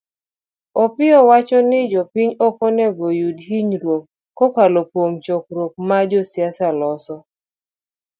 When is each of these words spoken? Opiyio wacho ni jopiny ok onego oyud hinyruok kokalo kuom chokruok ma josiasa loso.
Opiyio 0.83 1.19
wacho 1.29 1.59
ni 1.69 1.79
jopiny 1.91 2.31
ok 2.47 2.55
onego 2.67 3.03
oyud 3.11 3.37
hinyruok 3.49 4.03
kokalo 4.37 4.79
kuom 4.91 5.13
chokruok 5.25 5.73
ma 5.87 5.97
josiasa 6.11 6.67
loso. 6.79 7.15